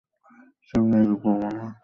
[0.69, 1.65] সামনে এগুবে না।